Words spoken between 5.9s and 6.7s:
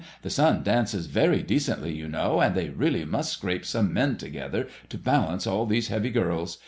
girls.